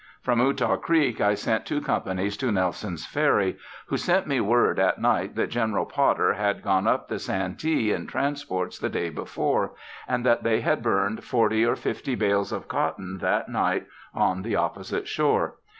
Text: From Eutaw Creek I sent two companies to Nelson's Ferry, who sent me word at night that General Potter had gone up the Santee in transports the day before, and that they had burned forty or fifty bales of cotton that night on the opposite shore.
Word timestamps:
From 0.23 0.39
Eutaw 0.39 0.77
Creek 0.81 1.21
I 1.21 1.35
sent 1.35 1.63
two 1.67 1.79
companies 1.79 2.35
to 2.37 2.51
Nelson's 2.51 3.05
Ferry, 3.05 3.57
who 3.85 3.97
sent 3.97 4.25
me 4.25 4.39
word 4.41 4.79
at 4.79 4.99
night 4.99 5.35
that 5.35 5.51
General 5.51 5.85
Potter 5.85 6.33
had 6.33 6.63
gone 6.63 6.87
up 6.87 7.07
the 7.07 7.19
Santee 7.19 7.91
in 7.93 8.07
transports 8.07 8.79
the 8.79 8.89
day 8.89 9.11
before, 9.11 9.73
and 10.07 10.25
that 10.25 10.41
they 10.41 10.61
had 10.61 10.81
burned 10.81 11.23
forty 11.23 11.63
or 11.63 11.75
fifty 11.75 12.15
bales 12.15 12.51
of 12.51 12.67
cotton 12.67 13.19
that 13.19 13.47
night 13.47 13.85
on 14.11 14.41
the 14.41 14.55
opposite 14.55 15.07
shore. 15.07 15.57